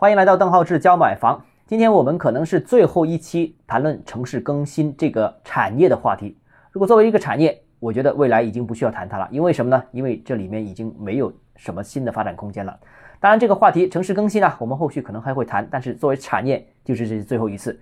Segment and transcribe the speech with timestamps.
[0.00, 1.44] 欢迎来到邓浩志教买房。
[1.66, 6.38] 今天我们可能是最后一期谈论城市更新这个产业的话题。
[6.70, 9.84] 如果作为一个产业，我觉得未来已经不需要谈它了，因为什么呢？
[9.92, 12.74] 因为这里面已经没有什么新的发展空间了。
[13.20, 17.78] 当然，这个话题城市更新呢，我们后续可能还会谈，但是作为产业，就是这是最后一次。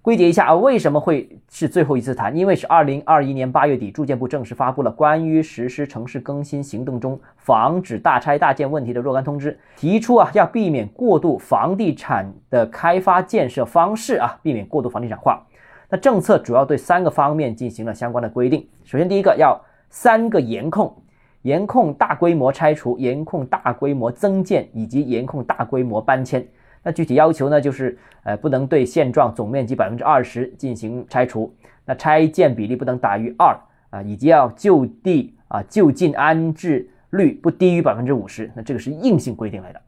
[0.00, 2.34] 归结一下啊，为什么会是最后一次谈？
[2.34, 15.44] 因为是二零二一年八月底，住建部正式发布了关于实施城市更新行动中防止大拆大建问题的若干通知，提出啊要避免过度房地产的开发建设方式啊，避免过度房地产化。
[15.90, 18.66] 那政策主要对三个方面进行了相关的规定。
[18.84, 20.94] 首先，第一个要三个严控：
[21.42, 26.46] 严控大规模拆除、严控大规模增建以及严控大规模搬迁。
[26.82, 31.52] 那具体要求呢，就是呃不能对现状总面积百分之二十进行拆除，
[31.84, 33.58] 那拆建比例不能大于二
[33.90, 39.80] 啊，以及要就地啊就近安置率不低于百分之五十，那这个是硬性规定来的。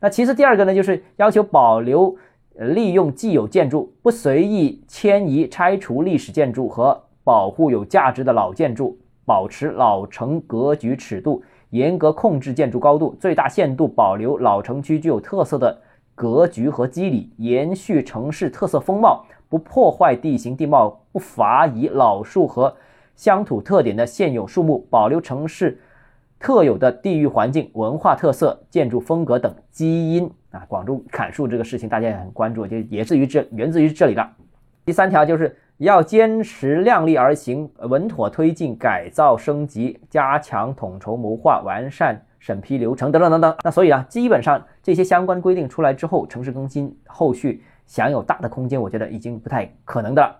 [0.00, 2.16] 那其次第二个呢，就是要求保留
[2.54, 15.78] 利用既有建筑，不随意迁移拆除历史建筑和保护有价值的老建筑，保持老城格局尺度，严格控制建筑高度，最大限度保留老城区具有特色的。
[16.18, 22.76] 格局和机理，延续城市特色风貌，不破坏地形地貌，不乏以老树和
[23.14, 25.80] 乡土特点的现有树木，保留城市
[26.40, 30.66] 特有的地域环境、文化特色、建筑风格等基因啊。
[30.66, 34.28] 广州砍树这个事情，大家也很关注，就也至于这源自于这里的。
[34.84, 42.22] 第三条就是要坚持量力而行，稳妥推进改造升级，加强统筹谋划，完善。
[42.40, 50.36] 审批流程等等等等，那所以啊，基本上这些相关规定出来之后，城市更新后续享有大的空间，我觉得已经不太可能的了。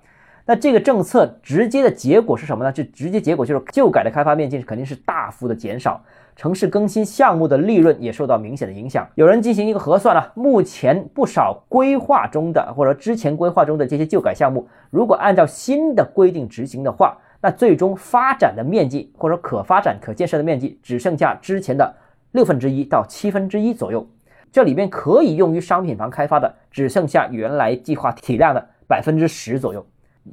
[0.47, 2.71] 那这个政策直接的结果是什么呢？
[2.73, 6.01] 这直接结果就是旧改的开发面积肯定是大幅的减少，
[6.39, 9.05] 城市更新项目的利润也受到明显的影响。
[9.17, 21.93] 有人进行一个核算啊，目前不少规划中的或者之前规划中的这些旧改项目，如果按照新的规定执行的话，那最终发展的面积或者可发展可建设的面积只剩下之前的
[22.31, 24.09] 六分之一到七分之一左右，
[24.53, 29.85] 这里边可以用于商品房开发的只剩下原来计划体量的百分之十左右，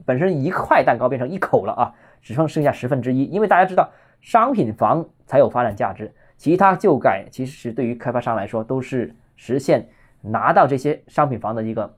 [0.05, 3.23] 本身一块蛋糕变成一口了啊，只剩剩下十分之一。
[3.23, 3.89] 因为大家知道
[4.21, 9.87] 商品房才有发展价值，其他旧改其实是对于开发商来说都是实现
[10.21, 11.93] 拿到这些商品房的一个。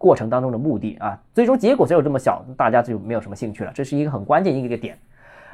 [0.00, 3.72] 过程当中的目的啊，最终结果只有这么小，大家就没有什么兴趣了。
[3.74, 4.96] 这是一个很关键一个点。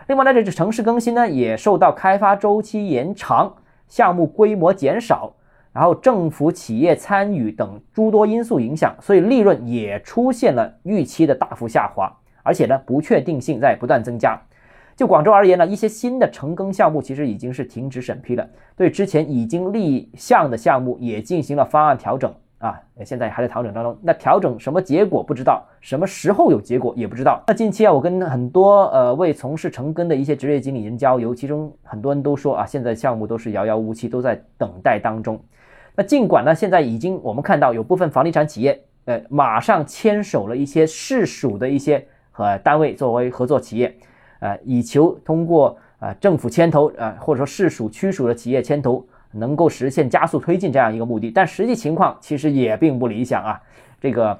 [0.07, 3.55] 另外呢，这城市更新呢也受到开发周期延长、
[3.89, 5.33] 项目规模减少，
[5.73, 14.39] 然后政府企业参与等诸多因素影响，所以利润也出现了预期的大幅下滑，而且呢不确定性在不断增加。
[14.97, 22.33] 就广州而言呢，一些新的城更项目其实已经是停止审批了，对之前已经立项的项目也进行了方案调整。
[22.59, 23.95] 啊，现在还在调整当中。
[24.01, 27.43] 那调整什么结果不知道，什么时候有结果也不知道。
[27.47, 35.39] 那近期啊，我跟很多呃为从事城根的一些职业经理人交流，其中很多人都说啊，现在项目都是遥遥无期，都在等待当中。
[35.95, 43.95] 那尽管呢，现在已经我们看到有部分房地产企业，呃，马上牵手了一些市属的一些和单位作为合作企业，
[44.45, 49.07] 呃，以求通过啊政府牵头啊，或者说市属区属的企业牵头。
[49.37, 53.61] 能够实现加速推进这样一个目的，但实际情况其实也并不理想啊。
[54.01, 54.39] 这个，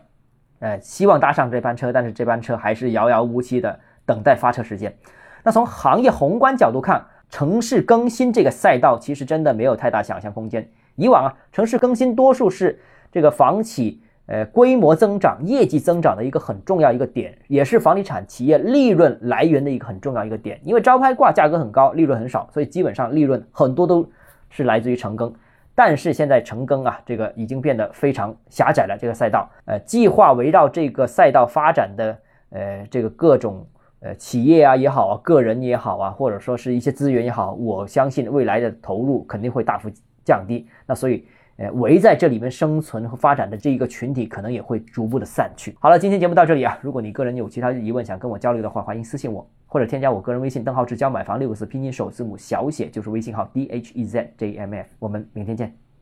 [0.61, 4.97] 呃，希望搭上这班车，但是这班车还是遥遥无期的等待发车时间。
[5.43, 10.71] 那从行业宏观角度看，城市更新这个赛道其实真的没有太大想象空间。
[10.95, 12.79] 以往啊，城市更新多数是
[13.11, 20.61] 这个房企呃规模增长、业绩增长的一个很重要一个点，也是房地产企业利润来源的一个很重要一个点。
[20.63, 24.09] 因为招拍挂价格很高，利润很少，所以基本上利润很多都。
[24.57, 25.35] 是来自于成更，
[25.75, 28.97] 但是现在成更啊，这个已经变得非常狭窄了。
[28.97, 32.17] 这个赛道，呃，计划围绕这个赛道发展的，
[32.51, 33.67] 呃，这个各种
[33.99, 39.91] 呃企业啊也好啊，个人也好啊，或者说是一些资源也好，我相信未来的投入肯定会大幅
[40.25, 40.69] 降低。
[40.87, 41.27] 那所以。
[41.57, 45.77] 呃，围在这里面生存和发展的这一个群体，可能也会逐步的散去。
[45.79, 46.77] 好了，今天节目到这里啊。
[46.83, 54.89] 如果你个人有其他疑问想跟我交流的话，欢迎私信我，或者添加我个人微信，邓浩志教买房六个字拼音首字母小写就是微信号 d h e z j m f。
[54.99, 55.84] 我们明天见。